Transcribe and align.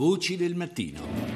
Voci 0.00 0.38
del 0.38 0.54
mattino. 0.54 1.29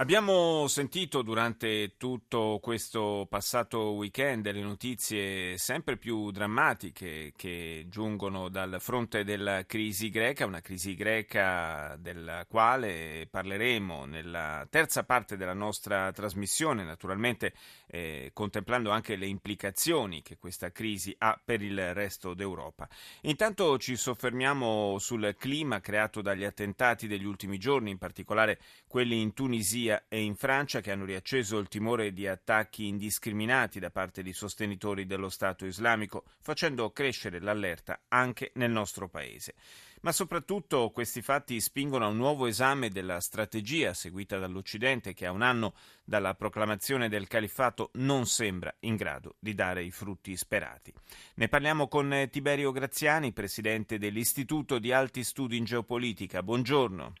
Abbiamo 0.00 0.68
sentito 0.68 1.22
durante 1.22 1.96
tutto 1.96 2.60
questo 2.62 3.26
passato 3.28 3.94
weekend 3.94 4.48
le 4.48 4.60
notizie 4.60 5.58
sempre 5.58 5.96
più 5.96 6.30
drammatiche 6.30 7.32
che 7.34 7.84
giungono 7.88 8.48
dal 8.48 8.76
fronte 8.78 9.24
della 9.24 9.66
crisi 9.66 10.08
greca, 10.08 10.46
una 10.46 10.60
crisi 10.60 10.94
greca 10.94 11.96
della 11.98 12.46
quale 12.46 13.26
parleremo 13.28 14.04
nella 14.04 14.64
terza 14.70 15.02
parte 15.02 15.36
della 15.36 15.52
nostra 15.52 16.12
trasmissione, 16.12 16.84
naturalmente 16.84 17.52
eh, 17.88 18.30
contemplando 18.32 18.90
anche 18.90 19.16
le 19.16 19.26
implicazioni 19.26 20.22
che 20.22 20.38
questa 20.38 20.70
crisi 20.70 21.12
ha 21.18 21.40
per 21.44 21.60
il 21.60 21.92
resto 21.92 22.34
d'Europa. 22.34 22.88
Intanto 23.22 23.76
ci 23.78 23.96
soffermiamo 23.96 24.96
sul 25.00 25.34
clima 25.36 25.80
creato 25.80 26.22
dagli 26.22 26.44
attentati 26.44 27.08
degli 27.08 27.24
ultimi 27.24 27.58
giorni, 27.58 27.90
in 27.90 27.98
particolare 27.98 28.60
quelli 28.86 29.20
in 29.20 29.34
Tunisia 29.34 29.86
Tunisia 29.88 30.04
e 30.08 30.20
in 30.20 30.36
Francia 30.36 30.80
che 30.80 30.92
hanno 30.92 31.06
riacceso 31.06 31.58
il 31.58 31.68
timore 31.68 32.12
di 32.12 32.26
attacchi 32.26 32.86
indiscriminati 32.86 33.78
da 33.78 33.90
parte 33.90 34.22
di 34.22 34.34
sostenitori 34.34 35.06
dello 35.06 35.30
Stato 35.30 35.64
islamico, 35.64 36.24
facendo 36.40 36.90
crescere 36.90 37.40
l'allerta 37.40 38.02
anche 38.08 38.50
nel 38.54 38.70
nostro 38.70 39.08
paese. 39.08 39.54
Ma 40.02 40.12
soprattutto 40.12 40.90
questi 40.90 41.22
fatti 41.22 41.60
spingono 41.60 42.04
a 42.04 42.08
un 42.08 42.16
nuovo 42.16 42.46
esame 42.46 42.90
della 42.90 43.18
strategia 43.18 43.94
seguita 43.94 44.38
dall'Occidente 44.38 45.12
che 45.12 45.26
a 45.26 45.32
un 45.32 45.42
anno 45.42 45.74
dalla 46.04 46.34
proclamazione 46.34 47.08
del 47.08 47.26
califfato 47.26 47.90
non 47.94 48.26
sembra 48.26 48.72
in 48.80 48.94
grado 48.94 49.36
di 49.40 49.54
dare 49.54 49.82
i 49.82 49.90
frutti 49.90 50.36
sperati. 50.36 50.92
Ne 51.34 51.48
parliamo 51.48 51.88
con 51.88 52.28
Tiberio 52.30 52.70
Graziani, 52.70 53.32
presidente 53.32 53.98
dell'Istituto 53.98 54.78
di 54.78 54.92
Alti 54.92 55.24
Studi 55.24 55.56
in 55.56 55.64
Geopolitica. 55.64 56.42
Buongiorno. 56.42 57.12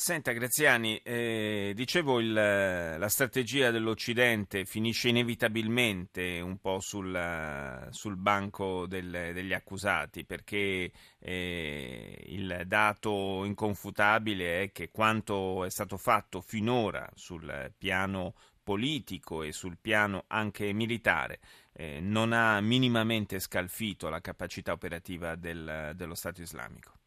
Senta 0.00 0.30
Graziani, 0.30 0.96
eh, 1.02 1.72
dicevo 1.74 2.20
il, 2.20 2.32
la 2.32 3.08
strategia 3.08 3.72
dell'Occidente 3.72 4.64
finisce 4.64 5.08
inevitabilmente 5.08 6.38
un 6.38 6.60
po' 6.60 6.78
sul, 6.78 7.88
sul 7.90 8.16
banco 8.16 8.86
del, 8.86 9.10
degli 9.10 9.52
accusati 9.52 10.24
perché 10.24 10.92
eh, 11.18 12.24
il 12.28 12.62
dato 12.66 13.44
inconfutabile 13.44 14.62
è 14.62 14.70
che 14.70 14.88
quanto 14.92 15.64
è 15.64 15.68
stato 15.68 15.96
fatto 15.96 16.40
finora 16.40 17.10
sul 17.16 17.74
piano 17.76 18.34
politico 18.62 19.42
e 19.42 19.50
sul 19.50 19.78
piano 19.80 20.26
anche 20.28 20.72
militare 20.72 21.40
eh, 21.72 21.98
non 22.00 22.32
ha 22.32 22.60
minimamente 22.60 23.40
scalfito 23.40 24.08
la 24.08 24.20
capacità 24.20 24.70
operativa 24.70 25.34
del, 25.34 25.90
dello 25.96 26.14
Stato 26.14 26.40
islamico. 26.40 26.97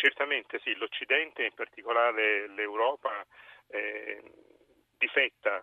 Certamente 0.00 0.58
sì, 0.64 0.74
l'Occidente, 0.76 1.44
in 1.44 1.52
particolare 1.52 2.48
l'Europa, 2.48 3.22
eh, 3.68 4.22
difetta 4.96 5.62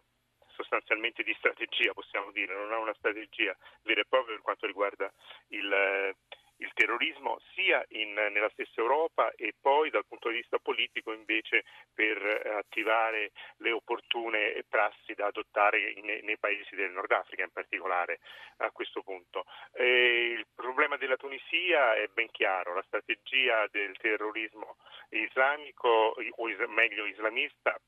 sostanzialmente 0.49 1.23
di 1.23 1.33
strategia, 1.39 1.91
possiamo 1.94 2.29
dire, 2.29 2.53
non 2.53 2.71
ha 2.71 2.77
una 2.77 2.94
strategia 2.94 3.57
vera 3.81 4.02
e 4.02 4.05
propria 4.07 4.35
per 4.35 4.44
quanto 4.44 4.67
riguarda 4.67 5.11
il, 5.47 6.16
il 6.58 6.72
terrorismo 6.73 7.39
sia 7.53 7.83
in, 7.89 8.13
nella 8.13 8.50
stessa 8.50 8.81
Europa 8.81 9.31
e 9.36 9.53
poi 9.59 9.89
dal 9.89 10.05
punto 10.08 10.30
di 10.30 10.38
vista 10.38 10.58
politico 10.58 11.13
invece 11.13 11.63
per 11.94 12.17
eh, 12.17 12.50
attivare 12.50 13.31
le 13.58 13.72
opportune 13.72 14.63
prassi 14.67 15.13
da 15.13 15.28
adottare 15.28 15.91
in, 15.91 16.05
nei 16.05 16.38
paesi 16.38 16.75
del 16.75 16.91
Nord 16.91 17.11
Africa 17.11 17.44
in 17.44 17.52
particolare 17.52 18.19
a 18.58 18.72
questo 18.72 19.02
punto. 19.02 19.45
E 19.73 20.35
il 20.38 20.47
problema 20.53 20.97
della 20.97 21.17
Tunisia 21.17 21.95
è 21.95 22.08
ben 22.08 22.30
chiaro, 22.31 22.73
la 22.73 22.83
strategia 22.88 23.67
del 23.69 23.95
terrorismo 23.97 24.78
islamico 25.09 26.16
o 26.35 26.67
meglio 26.67 27.05
islamista 27.05 27.80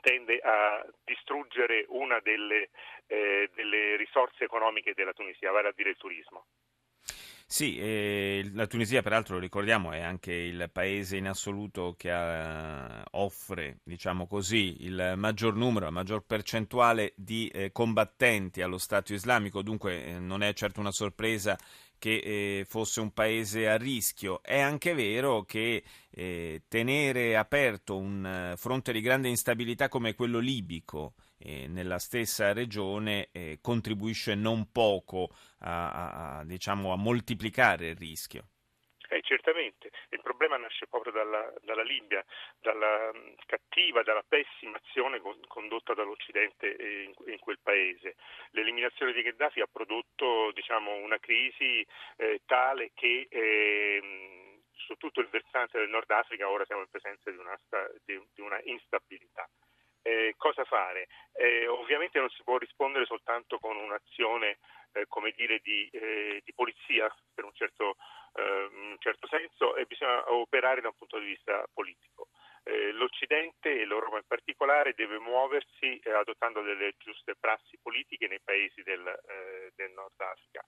tende 0.00 0.38
a 0.40 0.84
distruggere 1.02 1.86
una 1.88 2.20
delle, 2.20 2.68
eh, 3.06 3.50
delle 3.54 3.96
risorse 3.96 4.44
economiche 4.44 4.92
della 4.92 5.14
Tunisia, 5.14 5.50
vale 5.50 5.68
a 5.68 5.72
dire 5.74 5.90
il 5.90 5.96
turismo. 5.96 6.44
Sì, 7.46 7.78
eh, 7.78 8.50
la 8.54 8.66
Tunisia 8.66 9.00
peraltro, 9.02 9.34
lo 9.34 9.40
ricordiamo, 9.40 9.92
è 9.92 10.00
anche 10.00 10.32
il 10.32 10.68
paese 10.72 11.16
in 11.18 11.28
assoluto 11.28 11.94
che 11.96 12.10
ha, 12.10 13.04
offre, 13.12 13.78
diciamo 13.84 14.26
così, 14.26 14.78
il 14.80 15.12
maggior 15.16 15.54
numero, 15.54 15.84
la 15.84 15.90
maggior 15.92 16.24
percentuale 16.24 17.12
di 17.16 17.46
eh, 17.48 17.70
combattenti 17.70 18.60
allo 18.60 18.78
Stato 18.78 19.12
islamico, 19.12 19.62
dunque 19.62 20.04
eh, 20.04 20.18
non 20.18 20.42
è 20.42 20.52
certo 20.52 20.80
una 20.80 20.90
sorpresa 20.90 21.56
che 22.04 22.16
eh, 22.18 22.66
fosse 22.68 23.00
un 23.00 23.14
paese 23.14 23.66
a 23.66 23.78
rischio. 23.78 24.42
È 24.42 24.58
anche 24.60 24.92
vero 24.92 25.44
che 25.44 25.82
eh, 26.10 26.64
tenere 26.68 27.34
aperto 27.34 27.96
un 27.96 28.26
eh, 28.26 28.56
fronte 28.58 28.92
di 28.92 29.00
grande 29.00 29.30
instabilità 29.30 29.88
come 29.88 30.14
quello 30.14 30.38
libico 30.38 31.14
eh, 31.38 31.66
nella 31.66 31.98
stessa 31.98 32.52
regione 32.52 33.30
eh, 33.32 33.58
contribuisce 33.62 34.34
non 34.34 34.70
poco 34.70 35.30
a, 35.60 35.92
a, 35.92 36.38
a, 36.40 36.44
diciamo, 36.44 36.92
a 36.92 36.96
moltiplicare 36.96 37.88
il 37.88 37.96
rischio. 37.96 38.48
Eh, 39.14 39.22
certamente, 39.22 39.92
il 40.08 40.20
problema 40.20 40.56
nasce 40.56 40.88
proprio 40.88 41.12
dalla, 41.12 41.52
dalla 41.62 41.84
Libia, 41.84 42.24
dalla 42.60 43.12
mm, 43.14 43.34
cattiva, 43.46 44.02
dalla 44.02 44.24
pessima 44.26 44.76
azione 44.76 45.20
con, 45.20 45.38
condotta 45.46 45.94
dall'Occidente 45.94 46.66
in, 46.66 47.14
in, 47.26 47.38
quel 47.38 47.60
paese. 47.62 48.16
L'eliminazione 48.50 49.12
di 49.12 49.22
Gheddafi 49.22 49.60
ha 49.60 49.68
prodotto 49.70 50.50
diciamo, 50.50 50.94
una 50.96 51.18
crisi 51.18 51.86
eh, 52.16 52.40
tale 52.44 52.90
che 52.92 53.28
eh, 53.30 54.58
su 54.72 54.96
tutto 54.96 55.20
il 55.20 55.28
versante 55.28 55.78
del 55.78 55.90
Nord 55.90 56.10
Africa 56.10 56.50
ora 56.50 56.64
siamo 56.64 56.82
in 56.82 56.90
presenza 56.90 57.30
di 57.30 57.36
una, 57.36 57.56
di, 58.04 58.20
di 58.34 58.40
una 58.40 58.60
instabilità. 58.64 59.48
Eh, 60.02 60.34
cosa 60.36 60.64
fare? 60.64 61.06
Eh, 61.34 61.68
ovviamente 61.68 62.18
non 62.18 62.28
si 62.30 62.42
può 62.42 62.58
rispondere 62.58 63.06
soltanto 63.06 63.58
con 63.60 63.76
un'azione 63.76 64.58
eh, 64.94 65.06
come 65.08 65.32
dire, 65.36 65.60
di, 65.62 65.88
eh, 65.92 66.42
di, 66.44 66.52
polizia 66.52 67.12
per 67.34 67.44
un 67.44 67.52
certo, 67.54 67.96
eh, 68.34 68.68
un 68.72 68.96
certo, 68.98 69.26
senso 69.26 69.76
e 69.76 69.84
bisogna 69.86 70.32
operare 70.32 70.80
da 70.80 70.88
un 70.88 70.96
punto 70.96 71.18
di 71.18 71.26
vista 71.26 71.64
politico. 71.72 72.28
Eh, 72.62 72.92
L'Occidente 72.92 73.70
e 73.70 73.84
l'Europa 73.84 74.16
in 74.16 74.26
particolare 74.26 74.94
deve 74.94 75.18
muoversi 75.18 76.00
adottando 76.04 76.62
delle 76.62 76.94
giuste 76.98 77.34
prassi 77.38 77.78
politiche 77.82 78.26
nei 78.26 78.40
paesi 78.42 78.82
del, 78.82 79.02
del 79.74 79.92
Nord 79.92 80.18
Africa 80.20 80.64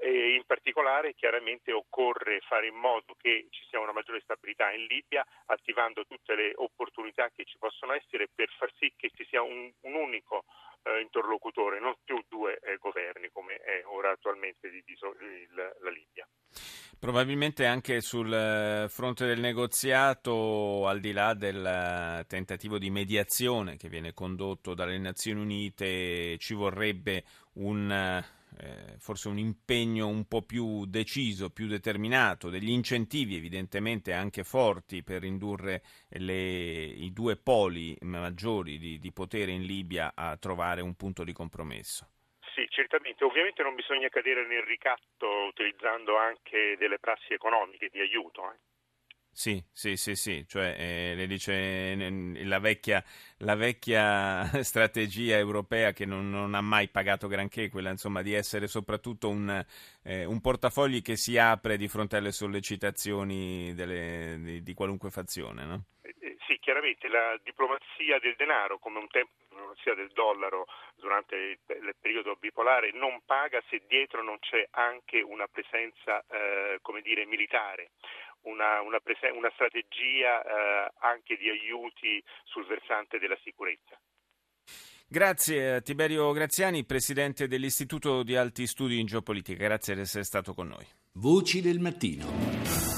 e 0.00 0.34
in 0.34 0.44
particolare 0.46 1.14
chiaramente 1.14 1.72
occorre 1.72 2.38
fare 2.46 2.68
in 2.68 2.76
modo 2.76 3.16
che 3.18 3.48
ci 3.50 3.64
sia 3.68 3.80
una 3.80 3.92
maggiore 3.92 4.20
stabilità 4.20 4.70
in 4.70 4.84
Libia 4.84 5.26
attivando 5.46 6.06
tutte 6.06 6.36
le 6.36 6.52
opportunità 6.54 7.28
che 7.34 7.44
ci 7.44 7.58
possono 7.58 7.92
essere 7.94 8.28
per 8.32 8.48
far 8.56 8.72
sì 8.78 8.92
che 8.96 9.10
ci 9.12 9.26
sia 9.28 9.42
un, 9.42 9.70
un 9.80 9.94
unico 9.94 10.44
eh, 10.84 11.00
interlocutore, 11.00 11.80
non 11.80 11.96
più 12.04 12.22
due 12.28 12.60
eh, 12.60 12.76
governi 12.76 13.28
come 13.32 13.56
è 13.56 13.82
ora 13.86 14.12
attualmente 14.12 14.70
diviso 14.70 15.16
il, 15.18 15.74
la 15.80 15.90
Libia. 15.90 16.28
Probabilmente 17.18 17.66
anche 17.66 18.00
sul 18.00 18.32
eh, 18.32 18.86
fronte 18.88 19.26
del 19.26 19.40
negoziato, 19.40 20.86
al 20.86 21.00
di 21.00 21.10
là 21.10 21.34
del 21.34 21.66
eh, 21.66 22.24
tentativo 22.28 22.78
di 22.78 22.90
mediazione 22.90 23.76
che 23.76 23.88
viene 23.88 24.14
condotto 24.14 24.72
dalle 24.72 24.96
Nazioni 24.98 25.40
Unite, 25.40 26.38
ci 26.38 26.54
vorrebbe 26.54 27.24
un 27.54 27.90
eh, 27.90 28.94
forse 28.98 29.26
un 29.26 29.36
impegno 29.36 30.06
un 30.06 30.28
po' 30.28 30.42
più 30.42 30.86
deciso, 30.86 31.50
più 31.50 31.66
determinato, 31.66 32.50
degli 32.50 32.70
incentivi 32.70 33.34
evidentemente 33.34 34.12
anche 34.12 34.44
forti 34.44 35.02
per 35.02 35.24
indurre 35.24 35.82
le, 36.10 36.84
i 36.84 37.12
due 37.12 37.36
poli 37.36 37.98
maggiori 38.02 38.78
di, 38.78 39.00
di 39.00 39.10
potere 39.10 39.50
in 39.50 39.64
Libia 39.64 40.12
a 40.14 40.36
trovare 40.36 40.82
un 40.82 40.94
punto 40.94 41.24
di 41.24 41.32
compromesso. 41.32 42.06
Sì, 42.58 42.66
certamente. 42.70 43.22
Ovviamente 43.22 43.62
non 43.62 43.76
bisogna 43.76 44.08
cadere 44.08 44.44
nel 44.44 44.62
ricatto 44.62 45.44
utilizzando 45.46 46.16
anche 46.16 46.74
delle 46.76 46.98
prassi 46.98 47.32
economiche 47.32 47.88
di 47.88 48.00
aiuto. 48.00 48.50
Eh. 48.50 48.56
Sì, 49.30 49.62
sì, 49.70 49.96
sì, 49.96 50.16
sì, 50.16 50.44
cioè 50.48 50.74
eh, 50.76 51.14
le 51.14 51.28
dice 51.28 51.94
la 52.42 52.58
vecchia, 52.58 53.00
la 53.38 53.54
vecchia, 53.54 54.42
strategia 54.64 55.36
europea 55.36 55.92
che 55.92 56.04
non, 56.04 56.30
non, 56.30 56.54
ha 56.54 56.60
mai 56.60 56.88
pagato 56.88 57.28
granché, 57.28 57.68
quella 57.68 57.90
insomma 57.90 58.22
di 58.22 58.34
essere 58.34 58.66
soprattutto 58.66 59.28
un, 59.28 59.64
eh, 60.02 60.24
un 60.24 60.40
portafogli 60.40 61.00
che 61.00 61.14
si 61.14 61.38
apre 61.38 61.76
di 61.76 61.86
fronte 61.86 62.16
alle 62.16 62.32
sollecitazioni 62.32 63.72
delle, 63.74 64.38
di, 64.40 64.62
di, 64.64 64.74
qualunque 64.74 65.10
fazione, 65.10 65.64
no? 65.64 65.84
Eh, 66.02 66.12
eh, 66.18 66.36
sì, 66.48 66.58
chiaramente 66.58 67.06
la 67.06 67.38
diplomazia 67.44 68.18
del 68.18 68.34
denaro, 68.36 68.80
come 68.80 68.98
un 68.98 69.06
tempo 69.06 69.47
diplomazia 69.58 69.94
del 69.94 70.10
dollaro 70.12 70.66
durante 70.96 71.34
il, 71.34 71.94
periodo 72.00 72.36
bipolare, 72.36 72.92
non 72.92 73.22
paga 73.24 73.62
se 73.68 73.82
dietro 73.88 74.22
non 74.22 74.38
c'è 74.38 74.66
anche 74.70 75.20
una 75.20 75.46
presenza, 75.48 76.24
eh, 76.30 76.78
come 76.82 77.00
dire, 77.02 77.26
militare 77.26 77.90
una, 78.42 78.80
una, 78.80 79.00
presen- 79.00 79.34
una 79.34 79.50
strategia 79.54 80.42
eh, 80.42 80.92
anche 81.00 81.36
di 81.36 81.48
aiuti 81.48 82.22
sul 82.44 82.66
versante 82.66 83.18
della 83.18 83.38
sicurezza. 83.42 83.98
Grazie 85.10 85.74
a 85.74 85.80
Tiberio 85.80 86.30
Graziani, 86.32 86.84
presidente 86.84 87.48
dell'Istituto 87.48 88.22
di 88.22 88.36
Alti 88.36 88.66
Studi 88.66 89.00
in 89.00 89.06
Geopolitica. 89.06 89.64
Grazie 89.64 89.94
di 89.94 90.00
essere 90.02 90.24
stato 90.24 90.52
con 90.52 90.68
noi. 90.68 90.86
Voci 91.14 91.62
del 91.62 91.80
mattino. 91.80 92.97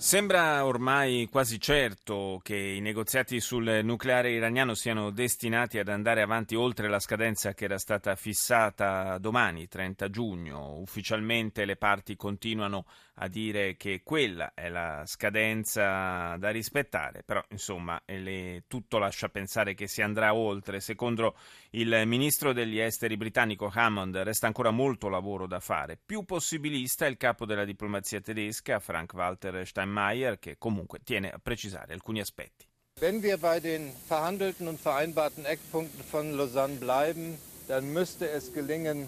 Sembra 0.00 0.64
ormai 0.64 1.26
quasi 1.28 1.60
certo 1.60 2.40
che 2.44 2.56
i 2.56 2.80
negoziati 2.80 3.40
sul 3.40 3.80
nucleare 3.82 4.30
iraniano 4.30 4.74
siano 4.74 5.10
destinati 5.10 5.80
ad 5.80 5.88
andare 5.88 6.22
avanti 6.22 6.54
oltre 6.54 6.88
la 6.88 7.00
scadenza 7.00 7.52
che 7.52 7.64
era 7.64 7.78
stata 7.78 8.14
fissata 8.14 9.18
domani, 9.18 9.66
30 9.66 10.08
giugno. 10.08 10.78
Ufficialmente 10.78 11.64
le 11.64 11.74
parti 11.74 12.14
continuano 12.14 12.86
a 13.20 13.26
dire 13.26 13.76
che 13.76 14.02
quella 14.04 14.52
è 14.54 14.68
la 14.68 15.02
scadenza 15.04 16.36
da 16.38 16.50
rispettare, 16.50 17.24
però 17.24 17.42
insomma 17.48 18.00
le, 18.06 18.62
tutto 18.68 18.98
lascia 18.98 19.28
pensare 19.28 19.74
che 19.74 19.88
si 19.88 20.00
andrà 20.00 20.32
oltre. 20.32 20.78
Secondo 20.78 21.34
il 21.70 22.04
ministro 22.06 22.52
degli 22.52 22.78
esteri 22.78 23.16
britannico 23.16 23.68
Hammond 23.74 24.16
resta 24.18 24.46
ancora 24.46 24.70
molto 24.70 25.08
lavoro 25.08 25.48
da 25.48 25.58
fare. 25.58 25.98
Più 26.02 26.22
possibilista 26.22 27.04
è 27.04 27.08
il 27.08 27.16
capo 27.16 27.44
della 27.44 27.64
diplomazia 27.64 28.20
tedesca, 28.20 28.78
Frank-Walter 28.78 29.66
Steinmeier 29.66 29.87
Steinmeier, 29.88 30.38
che 30.38 30.56
comunque 30.58 31.00
tiene 31.02 31.30
a 31.30 31.38
precisare 31.38 31.94
alcuni 31.94 32.20
aspetti. 32.20 32.66
Wenn 33.00 33.22
wir 33.22 33.38
bei 33.38 33.60
den 33.60 33.92
verhandelten 34.06 34.68
und 34.68 34.80
vereinbarten 34.80 35.44
Eckpunkten 35.44 36.02
von 36.02 36.32
Lausanne 36.36 36.76
bleiben, 36.76 37.38
dann 37.68 37.92
müsste 37.92 38.28
es 38.28 38.52
gelingen, 38.52 39.06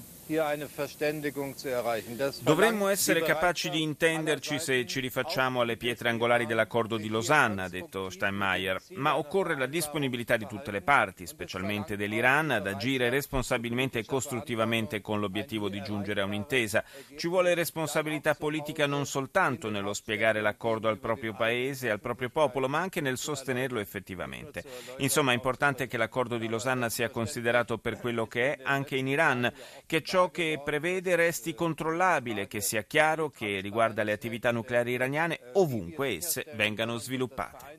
Dovremmo 2.42 2.86
essere 2.86 3.22
capaci 3.22 3.68
di 3.68 3.82
intenderci 3.82 4.60
se 4.60 4.86
ci 4.86 5.00
rifacciamo 5.00 5.60
alle 5.60 5.76
pietre 5.76 6.08
angolari 6.08 6.46
dell'accordo 6.46 6.96
di 6.96 7.08
Losanna, 7.08 7.64
ha 7.64 7.68
detto 7.68 8.10
Steinmeier, 8.10 8.80
ma 8.90 9.16
occorre 9.16 9.56
la 9.56 9.66
disponibilità 9.66 10.36
di 10.36 10.46
tutte 10.46 10.70
le 10.70 10.82
parti, 10.82 11.26
specialmente 11.26 11.96
dell'Iran, 11.96 12.52
ad 12.52 12.68
agire 12.68 13.08
responsabilmente 13.10 13.98
e 13.98 14.04
costruttivamente 14.04 15.00
con 15.00 15.18
l'obiettivo 15.18 15.68
di 15.68 15.82
giungere 15.82 16.20
a 16.20 16.26
un'intesa. 16.26 16.84
Ci 17.16 17.26
vuole 17.26 17.54
responsabilità 17.54 18.34
politica 18.34 18.86
non 18.86 19.06
soltanto 19.06 19.68
nello 19.68 19.92
spiegare 19.92 20.40
l'accordo 20.40 20.88
al 20.88 20.98
proprio 20.98 21.34
paese 21.34 21.88
e 21.88 21.90
al 21.90 22.00
proprio 22.00 22.28
popolo, 22.28 22.68
ma 22.68 22.78
anche 22.78 23.00
nel 23.00 23.18
sostenerlo 23.18 23.80
effettivamente. 23.80 24.62
Insomma, 24.98 25.32
è 25.32 25.34
importante 25.34 25.88
che 25.88 25.96
l'accordo 25.96 26.38
di 26.38 26.46
Losanna 26.46 26.88
sia 26.88 27.10
considerato 27.10 27.78
per 27.78 27.98
quello 27.98 28.26
che 28.26 28.54
è 28.54 28.60
anche 28.62 28.96
in 28.96 29.08
Iran, 29.08 29.52
che 29.86 30.02
ciò 30.02 30.19
ciò 30.20 30.30
che 30.30 30.60
prevede 30.62 31.16
resti 31.16 31.54
controllabile, 31.54 32.46
che 32.46 32.60
sia 32.60 32.82
chiaro 32.82 33.30
che 33.30 33.60
riguarda 33.60 34.02
le 34.02 34.12
attività 34.12 34.52
nucleari 34.52 34.92
iraniane 34.92 35.40
ovunque 35.54 36.16
esse 36.16 36.44
vengano 36.56 36.98
sviluppate. 36.98 37.64